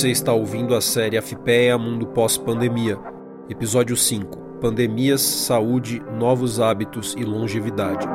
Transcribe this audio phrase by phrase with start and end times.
[0.00, 2.98] Você está ouvindo a série AFPEA Mundo Pós-Pandemia,
[3.50, 8.08] episódio 5: Pandemias, Saúde, Novos Hábitos e Longevidade.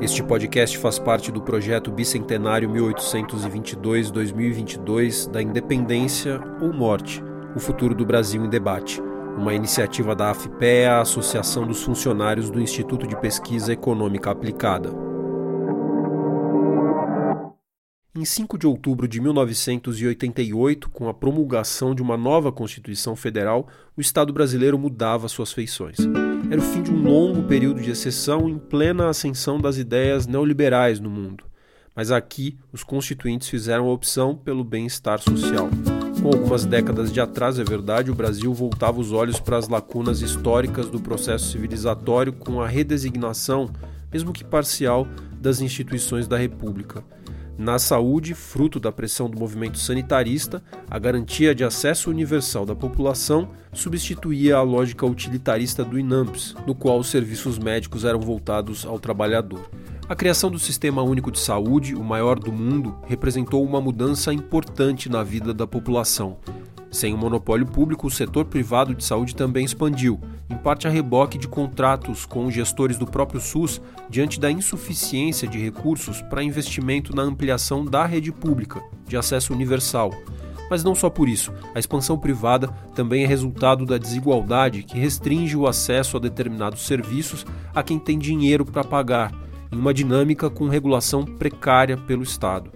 [0.00, 7.22] Este podcast faz parte do projeto Bicentenário 1822-2022 da Independência ou Morte
[7.54, 9.00] O Futuro do Brasil em Debate,
[9.38, 15.11] uma iniciativa da AFPEA, Associação dos Funcionários do Instituto de Pesquisa Econômica Aplicada.
[18.14, 23.66] Em 5 de outubro de 1988, com a promulgação de uma nova Constituição Federal,
[23.96, 25.96] o Estado brasileiro mudava suas feições.
[26.50, 31.00] Era o fim de um longo período de exceção em plena ascensão das ideias neoliberais
[31.00, 31.44] no mundo.
[31.96, 35.70] Mas aqui, os constituintes fizeram a opção pelo bem-estar social.
[36.20, 40.20] Com algumas décadas de atraso, é verdade, o Brasil voltava os olhos para as lacunas
[40.20, 43.70] históricas do processo civilizatório com a redesignação,
[44.12, 45.08] mesmo que parcial,
[45.40, 47.02] das instituições da República.
[47.58, 53.50] Na saúde, fruto da pressão do movimento sanitarista, a garantia de acesso universal da população
[53.72, 59.70] substituía a lógica utilitarista do INAMPS, no qual os serviços médicos eram voltados ao trabalhador.
[60.08, 65.08] A criação do Sistema Único de Saúde, o maior do mundo, representou uma mudança importante
[65.08, 66.38] na vida da população.
[66.92, 71.38] Sem o monopólio público, o setor privado de saúde também expandiu, em parte a reboque
[71.38, 77.22] de contratos com gestores do próprio SUS diante da insuficiência de recursos para investimento na
[77.22, 80.10] ampliação da rede pública de acesso universal.
[80.68, 85.56] Mas não só por isso, a expansão privada também é resultado da desigualdade que restringe
[85.56, 89.32] o acesso a determinados serviços a quem tem dinheiro para pagar,
[89.72, 92.70] em uma dinâmica com regulação precária pelo Estado.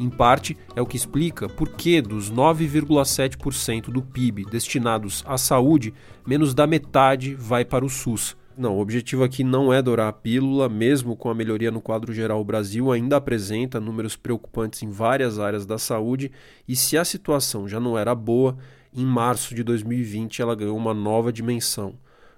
[0.00, 5.92] Em parte, é o que explica por que dos 9,7% do PIB destinados à saúde,
[6.26, 8.34] menos da metade vai para o SUS.
[8.56, 12.14] Não, o objetivo aqui não é dourar a pílula, mesmo com a melhoria no quadro
[12.14, 16.32] geral, o Brasil ainda apresenta números preocupantes em várias áreas da saúde,
[16.66, 18.56] e se a situação já não era boa,
[18.94, 21.94] em março de 2020 ela ganhou uma nova dimensão.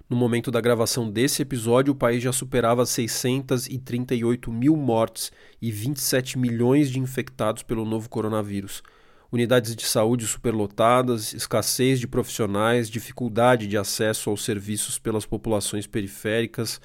[0.09, 5.31] No momento da gravação desse episódio, o país já superava 638 mil mortes
[5.61, 8.83] e 27 milhões de infectados pelo novo coronavírus.
[9.31, 16.79] Unidades de saúde superlotadas, escassez de profissionais, dificuldade de acesso aos serviços pelas populações periféricas,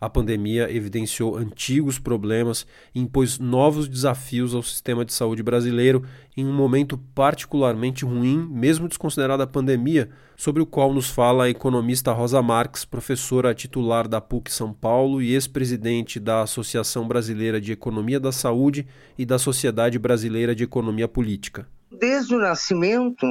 [0.00, 6.02] a pandemia evidenciou antigos problemas e impôs novos desafios ao sistema de saúde brasileiro
[6.36, 11.50] em um momento particularmente ruim, mesmo desconsiderada a pandemia, sobre o qual nos fala a
[11.50, 17.72] economista Rosa Marques, professora titular da PUC São Paulo e ex-presidente da Associação Brasileira de
[17.72, 18.86] Economia da Saúde
[19.18, 21.68] e da Sociedade Brasileira de Economia Política.
[21.90, 23.26] Desde o nascimento,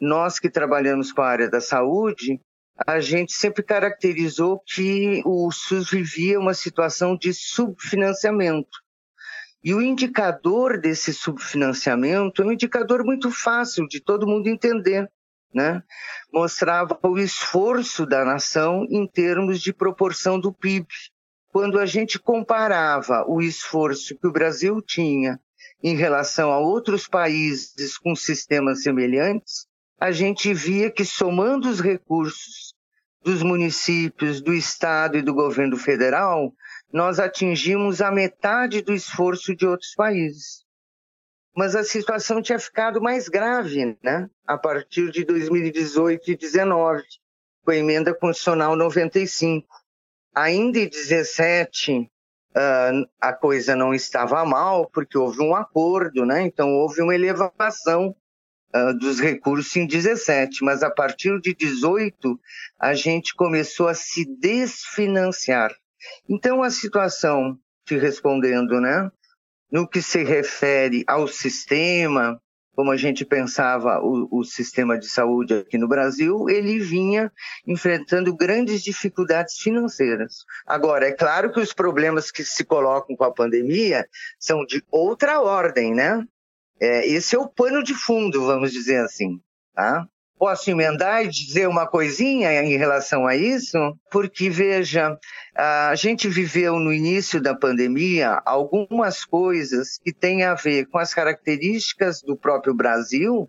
[0.00, 2.40] nós que trabalhamos com a área da saúde,
[2.76, 8.82] a gente sempre caracterizou que o SUS vivia uma situação de subfinanciamento.
[9.62, 15.08] E o indicador desse subfinanciamento é um indicador muito fácil de todo mundo entender.
[15.54, 15.82] Né?
[16.32, 20.88] Mostrava o esforço da nação em termos de proporção do PIB.
[21.48, 25.38] Quando a gente comparava o esforço que o Brasil tinha
[25.82, 29.66] em relação a outros países com sistemas semelhantes,
[30.02, 32.74] a gente via que somando os recursos
[33.22, 36.52] dos municípios, do estado e do governo federal,
[36.92, 40.64] nós atingimos a metade do esforço de outros países.
[41.56, 44.28] Mas a situação tinha ficado mais grave, né?
[44.44, 47.04] A partir de 2018 e 2019,
[47.64, 49.68] com a emenda constitucional 95.
[50.34, 52.08] Ainda em 17, uh,
[52.56, 56.42] ah, a coisa não estava mal, porque houve um acordo, né?
[56.42, 58.16] Então houve uma elevação
[58.74, 62.38] uh, dos recursos em 17, mas a partir de 18
[62.78, 65.74] a gente começou a se desfinanciar.
[66.28, 69.10] Então a situação, te respondendo, né,
[69.70, 72.40] no que se refere ao sistema,
[72.74, 77.30] como a gente pensava o, o, sistema de saúde aqui no Brasil, ele vinha
[77.66, 80.44] enfrentando grandes dificuldades financeiras.
[80.66, 84.06] Agora, é claro que os problemas que se colocam com a pandemia
[84.38, 86.26] são de outra ordem, né?
[86.80, 89.40] É, esse é o pano de fundo, vamos dizer assim.
[89.74, 90.06] Tá?
[90.38, 93.78] Posso emendar e dizer uma coisinha em relação a isso?
[94.10, 95.16] Porque, veja,
[95.54, 101.14] a gente viveu no início da pandemia algumas coisas que têm a ver com as
[101.14, 103.48] características do próprio Brasil,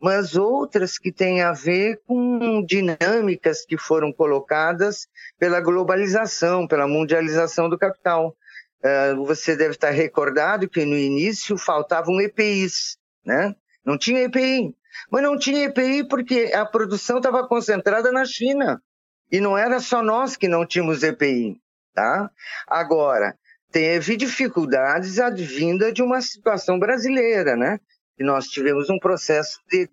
[0.00, 5.06] mas outras que têm a ver com dinâmicas que foram colocadas
[5.38, 8.36] pela globalização, pela mundialização do capital.
[8.84, 13.54] Uh, você deve estar recordado que no início faltavam EPIs, né?
[13.84, 14.74] Não tinha EPI.
[15.10, 18.82] Mas não tinha EPI porque a produção estava concentrada na China.
[19.30, 21.60] E não era só nós que não tínhamos EPI,
[21.94, 22.30] tá?
[22.66, 23.34] Agora,
[23.70, 27.78] teve dificuldades advinda de uma situação brasileira, né?
[28.18, 29.88] E nós tivemos um processo de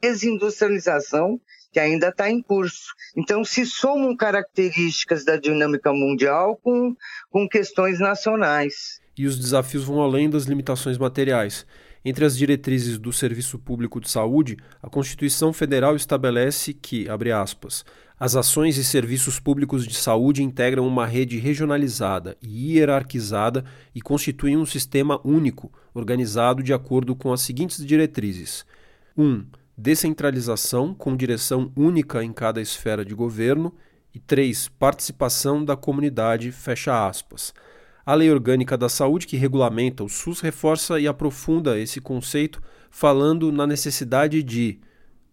[0.00, 1.40] desindustrialização
[1.76, 2.94] que ainda está em curso.
[3.14, 6.96] Então, se somam características da dinâmica mundial com,
[7.28, 8.98] com questões nacionais.
[9.14, 11.66] E os desafios vão além das limitações materiais.
[12.02, 17.84] Entre as diretrizes do Serviço Público de Saúde, a Constituição Federal estabelece que, abre aspas,
[18.18, 24.56] as ações e serviços públicos de saúde integram uma rede regionalizada e hierarquizada e constituem
[24.56, 28.64] um sistema único, organizado de acordo com as seguintes diretrizes:
[29.14, 29.22] 1.
[29.22, 29.46] Um,
[29.76, 33.74] descentralização com direção única em cada esfera de governo.
[34.14, 34.68] E 3.
[34.68, 37.52] Participação da comunidade, fecha aspas.
[38.04, 43.52] A Lei Orgânica da Saúde, que regulamenta o SUS, reforça e aprofunda esse conceito, falando
[43.52, 44.80] na necessidade de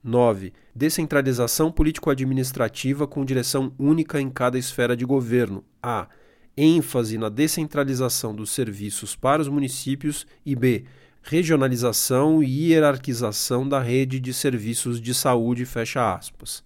[0.04, 0.52] 9.
[0.76, 5.64] Descentralização político-administrativa com direção única em cada esfera de governo.
[5.82, 6.10] A.
[6.58, 10.28] ênfase na descentralização dos serviços para os municípios.
[10.46, 10.84] E B.
[11.26, 15.64] Regionalização e hierarquização da rede de serviços de saúde.
[15.64, 16.62] Fecha aspas.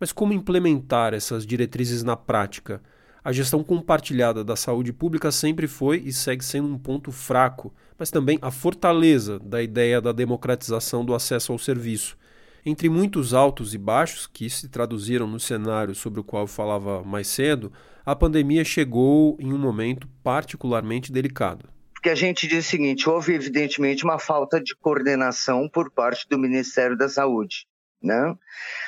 [0.00, 2.80] Mas como implementar essas diretrizes na prática?
[3.22, 8.10] A gestão compartilhada da saúde pública sempre foi e segue sendo um ponto fraco, mas
[8.10, 12.16] também a fortaleza da ideia da democratização do acesso ao serviço.
[12.64, 17.04] Entre muitos altos e baixos que se traduziram no cenário sobre o qual eu falava
[17.04, 17.70] mais cedo,
[18.06, 21.68] a pandemia chegou em um momento particularmente delicado.
[21.98, 26.38] Porque a gente diz o seguinte: houve evidentemente uma falta de coordenação por parte do
[26.38, 27.66] Ministério da Saúde.
[28.00, 28.36] Né?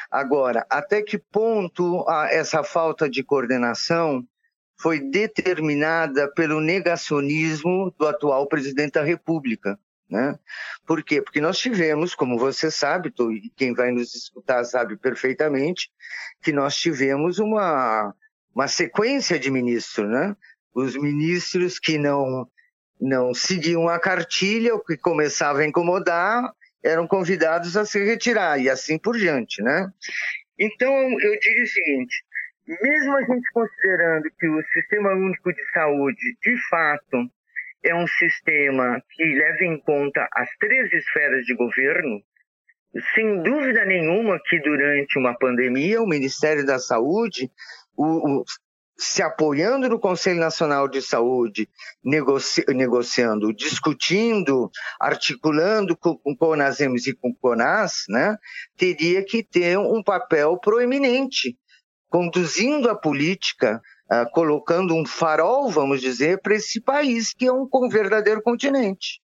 [0.08, 4.24] Agora, até que ponto essa falta de coordenação
[4.80, 9.76] foi determinada pelo negacionismo do atual presidente da República?
[10.08, 10.38] Né?
[10.86, 11.20] Por quê?
[11.20, 15.90] Porque nós tivemos, como você sabe, e quem vai nos escutar sabe perfeitamente,
[16.40, 18.14] que nós tivemos uma,
[18.54, 20.36] uma sequência de ministros, né?
[20.72, 22.48] Os ministros que não
[23.00, 26.52] não seguiam a cartilha, o que começava a incomodar,
[26.82, 29.90] eram convidados a se retirar e assim por diante, né?
[30.58, 32.24] Então, eu diria o seguinte,
[32.66, 37.30] mesmo a gente considerando que o Sistema Único de Saúde, de fato,
[37.82, 42.22] é um sistema que leva em conta as três esferas de governo,
[43.14, 47.50] sem dúvida nenhuma que durante uma pandemia, o Ministério da Saúde,
[47.96, 48.44] o, o,
[49.00, 51.66] se apoiando no Conselho Nacional de Saúde,
[52.04, 54.70] negoci negociando, discutindo,
[55.00, 58.36] articulando com, com CONASEMS e com CONAS, né,
[58.76, 61.56] teria que ter um papel proeminente,
[62.10, 63.80] conduzindo a política,
[64.12, 69.22] uh, colocando um farol, vamos dizer, para esse país que é um verdadeiro continente.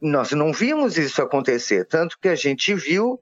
[0.00, 3.20] Nós não vimos isso acontecer, tanto que a gente viu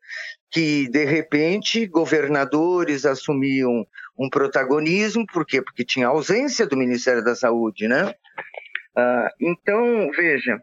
[0.51, 3.87] que, de repente, governadores assumiam
[4.19, 5.63] um protagonismo, por quê?
[5.63, 8.13] Porque tinha ausência do Ministério da Saúde, né?
[8.97, 10.61] Ah, então, veja,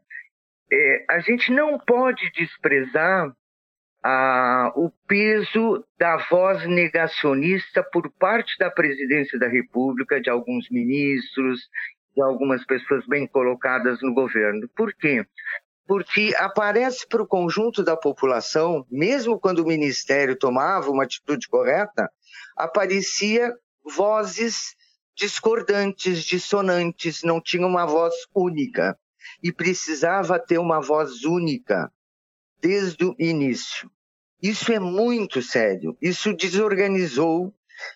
[0.72, 3.34] é, a gente não pode desprezar
[4.76, 11.62] o peso da voz negacionista por parte da presidência da República, de alguns ministros,
[12.16, 14.70] de algumas pessoas bem colocadas no governo.
[14.76, 15.26] Por quê?
[15.88, 22.10] porque aparece para o conjunto da população, mesmo quando o ministério tomava uma atitude correta,
[22.56, 23.54] aparecia
[23.84, 24.76] vozes
[25.16, 28.98] discordantes, dissonantes, não tinha uma voz única
[29.42, 31.92] e precisava ter uma voz única
[32.62, 33.90] desde o início.
[34.42, 35.98] Isso é muito sério.
[36.02, 37.54] Isso desorganizou,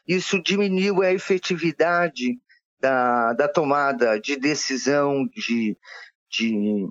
[0.07, 2.39] isso diminuiu a efetividade
[2.79, 5.77] da, da tomada de decisão, de,
[6.29, 6.87] de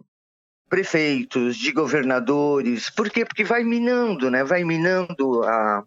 [0.69, 2.91] prefeitos, de governadores.
[2.91, 3.25] Por quê?
[3.25, 4.45] Porque vai minando, né?
[4.45, 5.85] Vai minando a,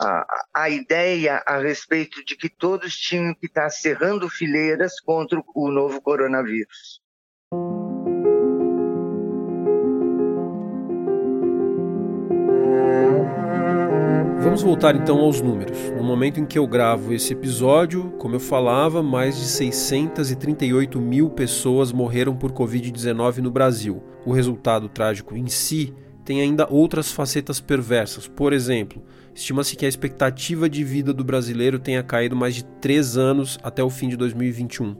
[0.00, 5.70] a, a ideia a respeito de que todos tinham que estar cerrando fileiras contra o
[5.70, 7.00] novo coronavírus.
[14.44, 15.90] Vamos voltar então aos números.
[15.96, 21.30] No momento em que eu gravo esse episódio, como eu falava, mais de 638 mil
[21.30, 24.04] pessoas morreram por Covid-19 no Brasil.
[24.24, 28.26] O resultado trágico em si tem ainda outras facetas perversas.
[28.26, 29.02] Por exemplo,
[29.34, 33.82] estima-se que a expectativa de vida do brasileiro tenha caído mais de 3 anos até
[33.82, 34.96] o fim de 2021.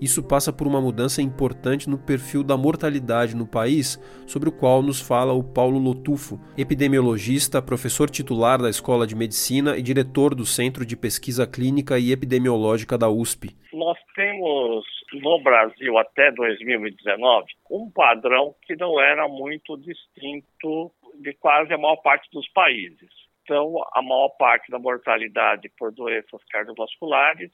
[0.00, 4.80] Isso passa por uma mudança importante no perfil da mortalidade no país, sobre o qual
[4.80, 10.46] nos fala o Paulo Lotufo, epidemiologista, professor titular da Escola de Medicina e diretor do
[10.46, 13.56] Centro de Pesquisa Clínica e Epidemiológica da USP.
[13.72, 21.72] Nós temos no Brasil até 2019 um padrão que não era muito distinto de quase
[21.72, 23.10] a maior parte dos países.
[23.42, 27.50] Então, a maior parte da mortalidade por doenças cardiovasculares,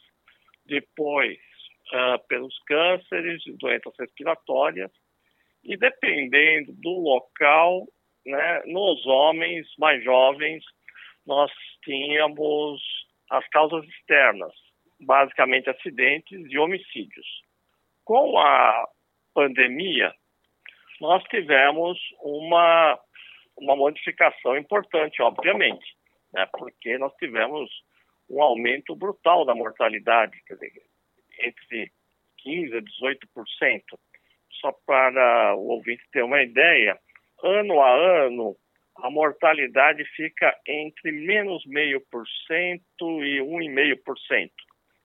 [0.67, 1.39] depois
[1.93, 4.91] uh, pelos cânceres, doenças respiratórias,
[5.63, 7.87] e dependendo do local,
[8.27, 10.63] né, nos homens mais jovens,
[11.27, 11.51] nós
[11.83, 12.83] tínhamos
[13.31, 14.53] as causas externas,
[15.01, 17.27] basicamente acidentes e homicídios.
[18.05, 18.87] Com a
[19.33, 20.15] pandemia,
[21.01, 22.99] nós tivemos uma,
[23.57, 25.97] uma modificação importante, obviamente,
[26.33, 27.71] né, porque nós tivemos
[28.29, 30.73] um aumento brutal da mortalidade, quer dizer,
[31.41, 31.93] entre
[32.45, 33.83] 15% a 18%.
[34.61, 36.99] Só para o ouvinte ter uma ideia,
[37.43, 38.57] ano a ano,
[38.97, 44.51] a mortalidade fica entre menos meio por cento e 1,5%.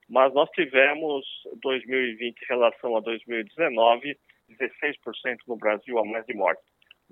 [0.07, 1.25] Mas nós tivemos
[1.62, 4.17] 2020 em relação a 2019,
[4.50, 6.62] 16% no Brasil a mais de morte.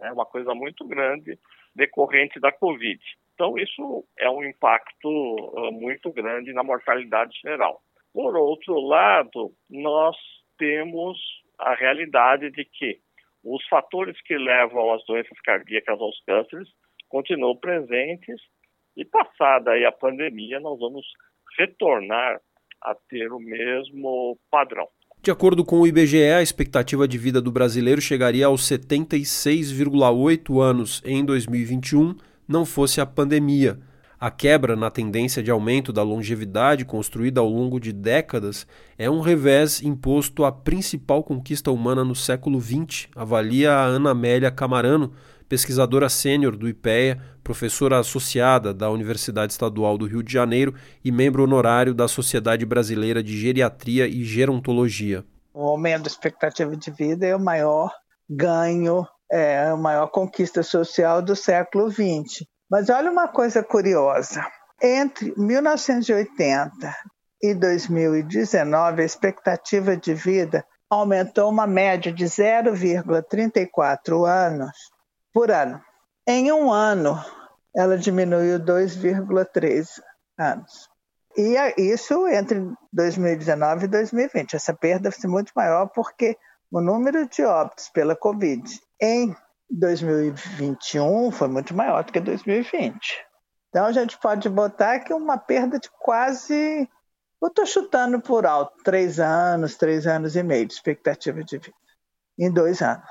[0.01, 1.37] É uma coisa muito grande
[1.75, 2.99] decorrente da Covid.
[3.33, 7.81] Então, isso é um impacto uh, muito grande na mortalidade geral.
[8.17, 10.17] Por outro lado, nós
[10.57, 11.19] temos
[11.59, 12.97] a realidade de que
[13.43, 16.67] os fatores que levam às doenças cardíacas, aos cânceres,
[17.07, 18.41] continuam presentes
[18.97, 21.05] e passada a pandemia, nós vamos
[21.59, 22.41] retornar
[22.81, 24.87] a ter o mesmo padrão.
[25.21, 31.03] De acordo com o IBGE, a expectativa de vida do brasileiro chegaria aos 76,8 anos
[31.05, 32.15] em 2021,
[32.49, 33.77] não fosse a pandemia.
[34.19, 38.65] A quebra na tendência de aumento da longevidade construída ao longo de décadas
[38.97, 44.49] é um revés imposto à principal conquista humana no século XX, avalia a Ana Amélia
[44.49, 45.13] Camarano,
[45.47, 50.73] pesquisadora sênior do IPEA, professora associada da Universidade Estadual do Rio de Janeiro
[51.05, 55.23] e membro honorário da Sociedade Brasileira de Geriatria e Gerontologia.
[55.53, 57.93] O aumento da expectativa de vida é o maior
[58.27, 62.47] ganho, é a maior conquista social do século XX.
[62.69, 64.45] Mas olha uma coisa curiosa.
[64.81, 66.95] Entre 1980
[67.41, 74.75] e 2019, a expectativa de vida aumentou uma média de 0,34 anos
[75.33, 75.81] por ano.
[76.27, 77.23] Em um ano,
[77.75, 79.87] ela diminuiu 2,3
[80.37, 80.89] anos.
[81.37, 84.55] E isso entre 2019 e 2020.
[84.55, 86.35] Essa perda ser muito maior porque
[86.71, 88.63] o número de óbitos pela Covid
[88.99, 89.35] em
[89.69, 93.25] 2021 foi muito maior do que 2020.
[93.69, 96.89] Então a gente pode botar que uma perda de quase,
[97.41, 101.77] eu estou chutando por alto, três anos, três anos e meio de expectativa de vida,
[102.39, 103.05] em dois anos.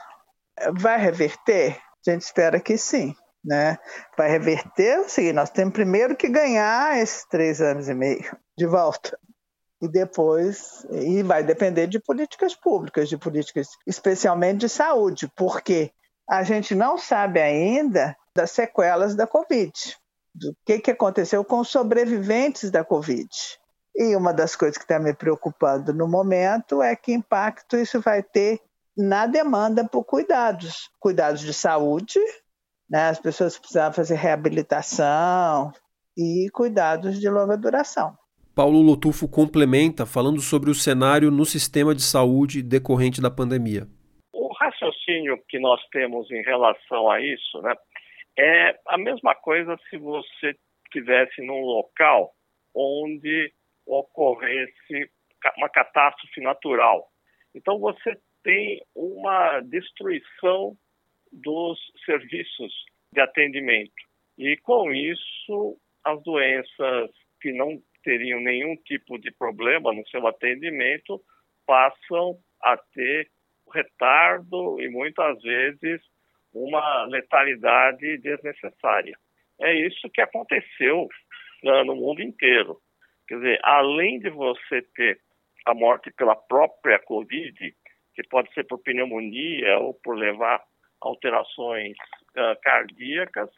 [0.72, 1.78] Vai reverter?
[2.06, 3.14] A gente espera que sim.
[3.44, 3.78] Né?
[4.18, 8.66] Vai reverter o seguinte: nós temos primeiro que ganhar esses três anos e meio de
[8.66, 9.16] volta.
[9.80, 15.92] E depois, e vai depender de políticas públicas, de políticas especialmente de saúde, porque
[16.28, 19.73] a gente não sabe ainda das sequelas da Covid,
[20.35, 23.28] do que, que aconteceu com os sobreviventes da Covid.
[23.95, 28.23] E uma das coisas que está me preocupando no momento é que impacto isso vai
[28.23, 28.61] ter
[28.97, 32.18] na demanda por cuidados, cuidados de saúde,
[32.90, 33.09] né?
[33.09, 35.73] as pessoas precisavam fazer reabilitação
[36.16, 38.16] e cuidados de longa duração.
[38.54, 43.87] Paulo Lotufo complementa falando sobre o cenário no sistema de saúde decorrente da pandemia
[45.16, 47.75] raciocínio que nós temos em relação a isso, né,
[48.38, 50.56] é a mesma coisa se você
[50.87, 52.32] estivesse num local
[52.75, 53.52] onde
[53.87, 55.11] ocorresse
[55.56, 57.08] uma catástrofe natural.
[57.54, 60.76] Então você tem uma destruição
[61.32, 62.73] dos serviços
[63.12, 63.94] de atendimento.
[64.37, 71.20] E com isso, as doenças que não teriam nenhum tipo de problema no seu atendimento
[71.66, 73.28] passam a ter
[73.73, 76.00] retardo e muitas vezes
[76.52, 79.16] uma letalidade desnecessária.
[79.61, 81.08] É isso que aconteceu
[81.62, 82.78] né, no mundo inteiro.
[83.28, 85.20] Quer dizer, além de você ter
[85.66, 87.75] a morte pela própria Covid,
[88.14, 90.62] que pode ser por pneumonia ou por levar
[91.00, 91.96] alterações
[92.37, 93.50] uh, cardíacas,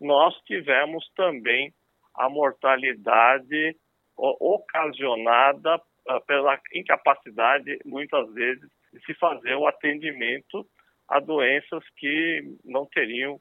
[0.00, 1.72] nós tivemos também
[2.14, 3.76] a mortalidade
[4.16, 5.80] ocasionada
[6.26, 10.66] pela incapacidade, muitas vezes, de se fazer o atendimento
[11.08, 13.38] a doenças que não teriam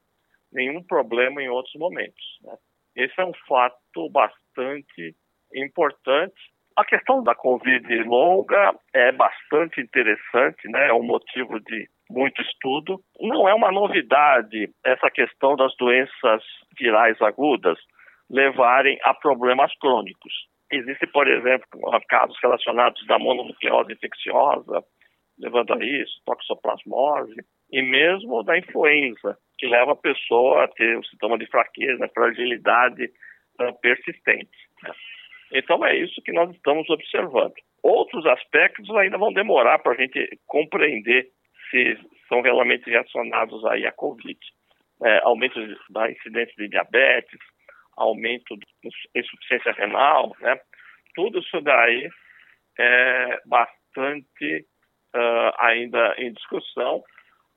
[0.51, 2.39] nenhum problema em outros momentos.
[2.41, 2.55] Né?
[2.95, 5.15] Esse é um fato bastante
[5.53, 6.51] importante.
[6.75, 10.89] A questão da Covid longa é bastante interessante, né?
[10.89, 12.99] é um motivo de muito estudo.
[13.19, 16.43] Não é uma novidade essa questão das doenças
[16.77, 17.77] virais agudas
[18.29, 20.33] levarem a problemas crônicos.
[20.71, 21.67] Existem, por exemplo,
[22.09, 24.83] casos relacionados da mononucleose infecciosa,
[25.81, 27.35] isso, toxoplasmose,
[27.71, 33.05] e mesmo da influenza, que leva a pessoa a ter um sintoma de fraqueza, fragilidade
[33.59, 34.57] uh, persistente.
[34.83, 34.91] Né?
[35.53, 37.53] Então é isso que nós estamos observando.
[37.81, 41.29] Outros aspectos ainda vão demorar para a gente compreender
[41.69, 41.97] se
[42.27, 44.39] são realmente relacionados aí à Covid.
[45.03, 45.59] É, aumento
[45.89, 47.39] da incidência de diabetes,
[47.97, 50.59] aumento da insuficiência renal, né?
[51.13, 52.09] Tudo isso daí
[52.79, 54.65] é bastante
[55.15, 57.03] uh, ainda em discussão,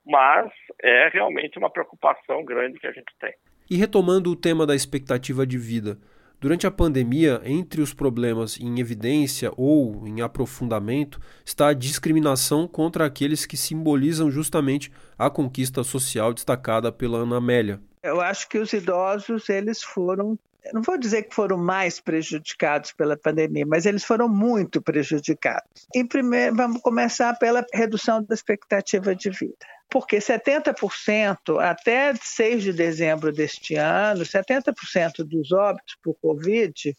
[0.04, 0.50] mas
[0.82, 3.32] é realmente uma preocupação grande que a gente tem.
[3.68, 5.98] E retomando o tema da expectativa de vida,
[6.38, 13.06] Durante a pandemia, entre os problemas em evidência ou em aprofundamento está a discriminação contra
[13.06, 17.80] aqueles que simbolizam justamente a conquista social destacada pela Ana Amélia.
[18.02, 20.38] Eu acho que os idosos eles foram
[20.72, 25.86] não vou dizer que foram mais prejudicados pela pandemia, mas eles foram muito prejudicados.
[25.94, 32.72] Em primeiro, vamos começar pela redução da expectativa de vida porque 70%, até 6 de
[32.72, 36.96] dezembro deste ano, 70% dos óbitos por Covid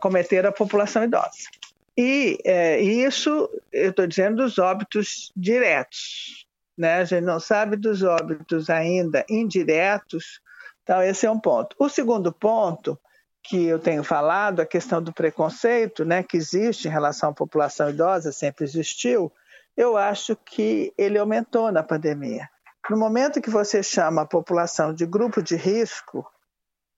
[0.00, 1.48] cometeram a população idosa.
[1.96, 6.46] E é, isso, eu estou dizendo dos óbitos diretos.
[6.76, 6.94] Né?
[6.94, 10.40] A gente não sabe dos óbitos ainda indiretos,
[10.84, 11.74] então esse é um ponto.
[11.78, 12.96] O segundo ponto
[13.42, 17.90] que eu tenho falado, a questão do preconceito né, que existe em relação à população
[17.90, 19.30] idosa, sempre existiu,
[19.76, 22.48] eu acho que ele aumentou na pandemia.
[22.88, 26.24] No momento que você chama a população de grupo de risco, o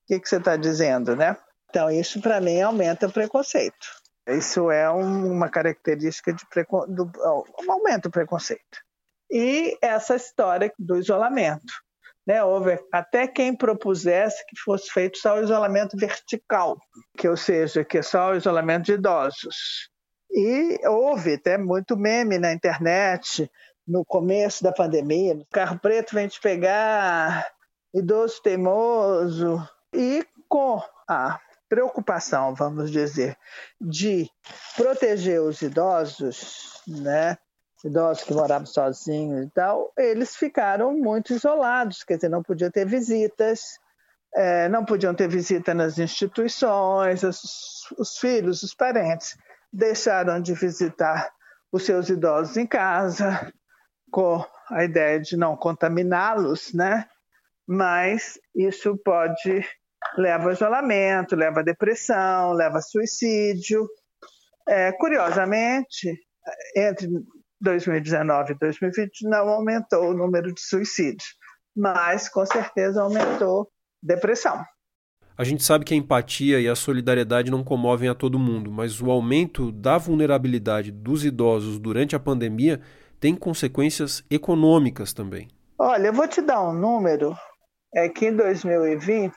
[0.07, 1.35] que, que você está dizendo, né?
[1.69, 3.87] Então, isso para mim aumenta o preconceito.
[4.27, 6.85] Isso é um, uma característica de precon...
[6.87, 7.09] do,
[7.61, 8.81] um aumento do preconceito.
[9.29, 11.73] E essa história do isolamento.
[12.27, 12.43] Né?
[12.43, 16.77] Houve até quem propusesse que fosse feito só o isolamento vertical,
[17.17, 19.89] que ou seja, que é só o isolamento de idosos.
[20.29, 23.49] E houve até muito meme na internet
[23.87, 25.35] no começo da pandemia.
[25.35, 27.49] O carro preto vem te pegar,
[27.93, 29.65] idoso teimoso.
[29.95, 33.37] E com a preocupação, vamos dizer,
[33.79, 34.29] de
[34.75, 37.37] proteger os idosos, né?
[37.83, 42.85] Idosos que moravam sozinhos e tal, eles ficaram muito isolados, quer dizer, não podiam ter
[42.85, 43.79] visitas,
[44.35, 49.37] é, não podiam ter visita nas instituições, os, os filhos, os parentes
[49.71, 51.31] deixaram de visitar
[51.71, 53.51] os seus idosos em casa,
[54.11, 57.07] com a ideia de não contaminá-los, né?
[57.67, 59.65] Mas isso pode
[60.17, 63.87] leva a isolamento, leva a depressão, leva a suicídio.
[64.67, 66.17] É, curiosamente,
[66.75, 67.09] entre
[67.61, 71.35] 2019 e 2020 não aumentou o número de suicídios,
[71.75, 73.69] mas com certeza aumentou
[74.01, 74.63] depressão.
[75.37, 78.99] A gente sabe que a empatia e a solidariedade não comovem a todo mundo, mas
[78.99, 82.81] o aumento da vulnerabilidade dos idosos durante a pandemia
[83.19, 85.47] tem consequências econômicas também.
[85.77, 87.35] Olha, eu vou te dar um número.
[87.93, 89.31] É que em 2020,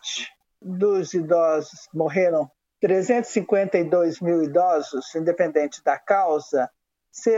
[0.60, 6.68] dos idosos morreram 352 mil idosos, independente da causa,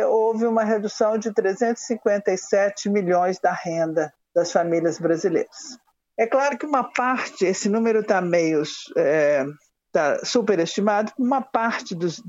[0.06, 5.78] houve uma redução de 357 milhões da renda das famílias brasileiras.
[6.18, 8.62] É claro que uma parte, esse número está meio
[8.96, 9.44] é,
[9.90, 12.22] tá superestimado, uma parte dos,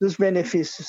[0.00, 0.88] dos benefícios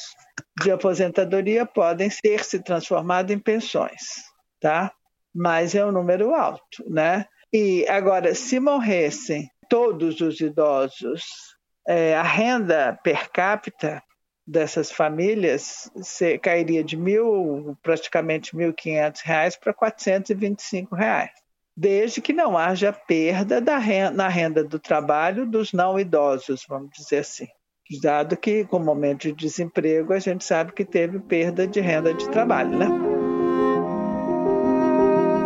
[0.62, 4.24] de aposentadoria podem ter se transformado em pensões,
[4.60, 4.92] tá?
[5.34, 7.26] Mas é um número alto, né?
[7.52, 11.24] E agora, se morressem todos os idosos,
[11.88, 14.04] é, a renda per capita
[14.50, 20.96] dessas famílias se, cairia de mil, praticamente R$ 1.500 para R$ 425.
[20.96, 21.32] Reais
[21.80, 27.20] desde que não haja perda renda, na renda do trabalho dos não idosos, vamos dizer
[27.20, 27.48] assim.
[28.02, 32.14] Dado que, com o momento de desemprego, a gente sabe que teve perda de renda
[32.14, 33.09] de trabalho, né?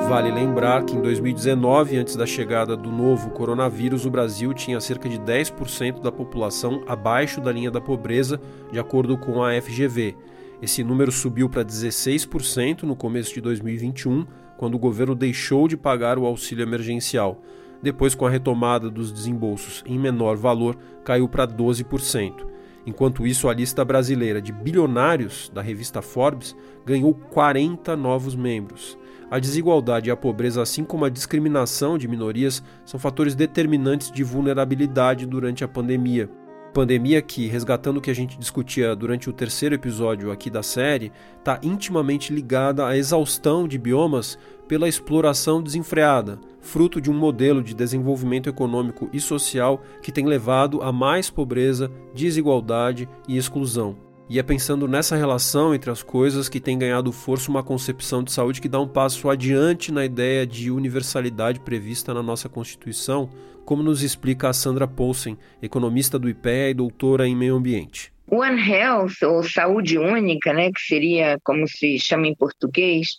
[0.07, 5.09] Vale lembrar que em 2019, antes da chegada do novo coronavírus, o Brasil tinha cerca
[5.09, 8.39] de 10% da população abaixo da linha da pobreza,
[8.71, 10.15] de acordo com a FGV.
[10.61, 14.25] Esse número subiu para 16% no começo de 2021
[14.57, 17.41] quando o governo deixou de pagar o auxílio emergencial.
[17.81, 22.45] Depois, com a retomada dos desembolsos em menor valor, caiu para 12%.
[22.85, 28.97] Enquanto isso, a lista brasileira de bilionários da revista Forbes ganhou 40 novos membros.
[29.33, 34.23] A desigualdade e a pobreza, assim como a discriminação de minorias, são fatores determinantes de
[34.23, 36.29] vulnerabilidade durante a pandemia.
[36.71, 41.11] Pandemia que, resgatando o que a gente discutia durante o terceiro episódio aqui da série,
[41.39, 47.73] está intimamente ligada à exaustão de biomas pela exploração desenfreada, fruto de um modelo de
[47.73, 54.02] desenvolvimento econômico e social que tem levado a mais pobreza, desigualdade e exclusão.
[54.29, 58.31] E é pensando nessa relação entre as coisas que tem ganhado força uma concepção de
[58.31, 63.29] saúde que dá um passo adiante na ideia de universalidade prevista na nossa Constituição,
[63.65, 68.13] como nos explica a Sandra Poulsen, economista do IPEA e doutora em meio ambiente.
[68.29, 73.17] One Health, ou saúde única, né, que seria como se chama em português,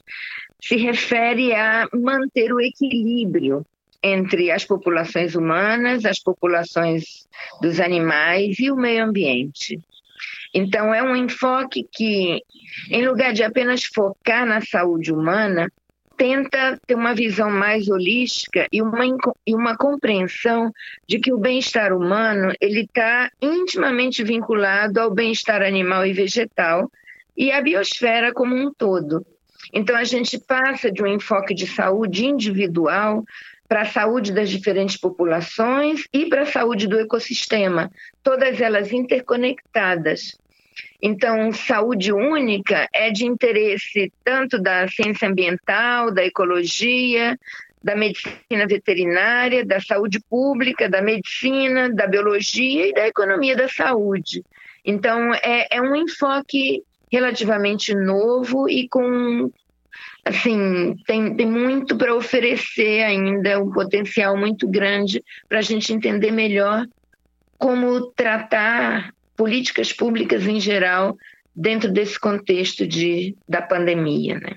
[0.61, 3.64] se refere a manter o equilíbrio
[4.03, 7.27] entre as populações humanas, as populações
[7.61, 9.79] dos animais e o meio ambiente.
[10.55, 12.40] Então, é um enfoque que,
[12.88, 15.69] em lugar de apenas focar na saúde humana,
[16.17, 19.05] tenta ter uma visão mais holística e uma,
[19.45, 20.71] e uma compreensão
[21.09, 26.88] de que o bem-estar humano ele está intimamente vinculado ao bem-estar animal e vegetal
[27.37, 29.27] e à biosfera como um todo.
[29.73, 33.25] Então, a gente passa de um enfoque de saúde individual
[33.67, 37.90] para a saúde das diferentes populações e para a saúde do ecossistema,
[38.23, 40.38] todas elas interconectadas.
[41.07, 47.38] Então, saúde única é de interesse tanto da ciência ambiental, da ecologia,
[47.83, 54.43] da medicina veterinária, da saúde pública, da medicina, da biologia e da economia da saúde.
[54.83, 59.53] Então, é, é um enfoque relativamente novo e com
[60.25, 66.31] assim, tem, tem muito para oferecer ainda, um potencial muito grande para a gente entender
[66.31, 66.87] melhor
[67.59, 71.16] como tratar políticas públicas em geral
[71.55, 74.38] dentro desse contexto de, da pandemia.
[74.38, 74.57] Né?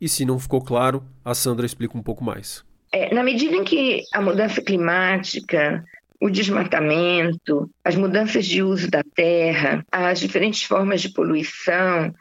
[0.00, 2.64] E se não ficou claro, a Sandra explica um pouco mais.
[2.92, 5.84] É, na medida em que a mudança climática,
[6.20, 12.14] o desmatamento, as mudanças de uso da terra, as diferentes formas de poluição,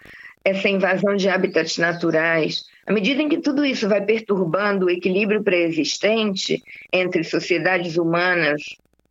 [0.43, 5.43] essa invasão de hábitats naturais, à medida em que tudo isso vai perturbando o equilíbrio
[5.43, 8.61] pré-existente entre sociedades humanas,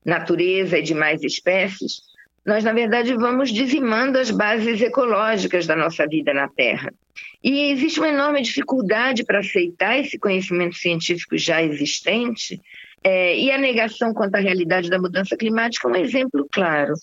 [0.04, 2.07] natureza e demais espécies,
[2.48, 6.90] nós, na verdade, vamos dizimando as bases ecológicas da nossa vida na Terra.
[7.44, 12.58] E existe uma enorme dificuldade para aceitar esse conhecimento científico já existente,
[13.04, 16.94] é, e a negação quanto à realidade da mudança climática é um exemplo claro.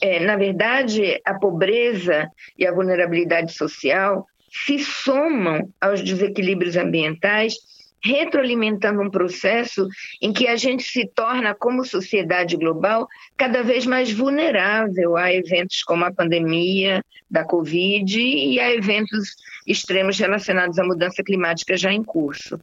[0.00, 7.56] É, na verdade, a pobreza e a vulnerabilidade social se somam aos desequilíbrios ambientais,
[8.02, 9.88] retroalimentando um processo
[10.20, 15.82] em que a gente se torna, como sociedade global, cada vez mais vulnerável a eventos
[15.82, 22.02] como a pandemia da Covid e a eventos extremos relacionados à mudança climática já em
[22.02, 22.58] curso.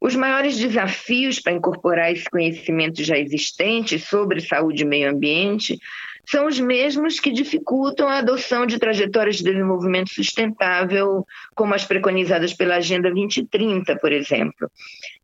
[0.00, 5.78] Os maiores desafios para incorporar esse conhecimento já existente sobre saúde e meio ambiente
[6.28, 12.52] são os mesmos que dificultam a adoção de trajetórias de desenvolvimento sustentável, como as preconizadas
[12.52, 14.70] pela Agenda 2030, por exemplo.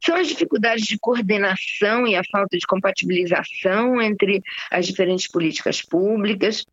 [0.00, 6.64] São as dificuldades de coordenação e a falta de compatibilização entre as diferentes políticas públicas,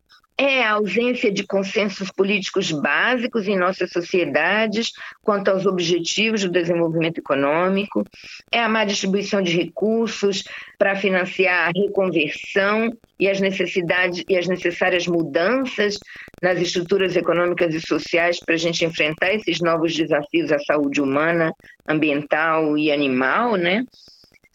[0.42, 4.90] é a ausência de consensos políticos básicos em nossas sociedades
[5.22, 8.06] quanto aos objetivos do desenvolvimento econômico,
[8.50, 10.42] é a má distribuição de recursos
[10.78, 15.98] para financiar a reconversão e as necessidades e as necessárias mudanças
[16.42, 21.52] nas estruturas econômicas e sociais para a gente enfrentar esses novos desafios à saúde humana,
[21.86, 23.84] ambiental e animal, né?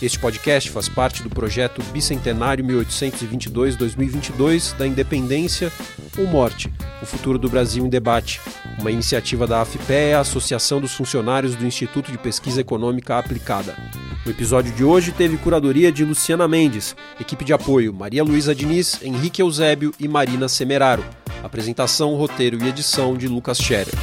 [0.00, 5.72] Este podcast faz parte do projeto Bicentenário 1822-2022 da Independência
[6.16, 8.40] ou Morte, o futuro do Brasil em debate,
[8.78, 13.76] uma iniciativa da AFPEA, Associação dos Funcionários do Instituto de Pesquisa Econômica Aplicada.
[14.24, 19.02] O episódio de hoje teve curadoria de Luciana Mendes, equipe de apoio Maria Luísa Diniz,
[19.02, 21.04] Henrique Eusébio e Marina Semeraro.
[21.42, 23.94] Apresentação, roteiro e edição de Lucas Scherer.